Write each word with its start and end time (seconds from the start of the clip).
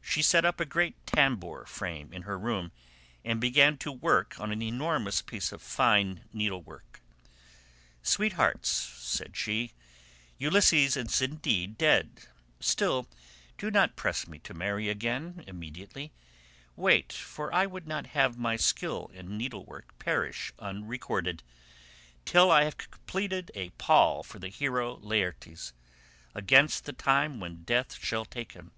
She 0.00 0.22
set 0.22 0.46
up 0.46 0.60
a 0.60 0.64
great 0.64 0.94
tambour 1.06 1.66
frame 1.66 2.10
in 2.14 2.22
her 2.22 2.38
room 2.38 2.72
and 3.22 3.38
began 3.38 3.76
to 3.84 3.92
work 3.92 4.40
on 4.40 4.50
an 4.50 4.62
enormous 4.62 5.20
piece 5.20 5.52
of 5.52 5.60
fine 5.60 6.24
needlework. 6.32 7.02
'Sweethearts,' 8.02 8.70
said 8.96 9.36
she, 9.36 9.72
'Ulysses 10.38 10.96
is 10.96 11.20
indeed 11.20 11.76
dead, 11.76 12.22
still, 12.60 13.10
do 13.58 13.70
not 13.70 13.94
press 13.94 14.26
me 14.26 14.38
to 14.38 14.54
marry 14.54 14.88
again 14.88 15.44
immediately; 15.46 16.14
wait—for 16.74 17.52
I 17.54 17.66
would 17.66 17.86
not 17.86 18.06
have 18.16 18.38
my 18.38 18.56
skill 18.56 19.10
in 19.12 19.36
needlework 19.36 19.98
perish 19.98 20.50
unrecorded—till 20.58 22.50
I 22.50 22.64
have 22.64 22.78
completed 22.78 23.50
a 23.54 23.68
pall 23.76 24.22
for 24.22 24.38
the 24.38 24.48
hero 24.48 24.96
Laertes, 24.96 25.74
against 26.34 26.86
the 26.86 26.94
time 26.94 27.38
when 27.38 27.64
death 27.64 28.02
shall 28.02 28.24
take 28.24 28.52
him. 28.52 28.70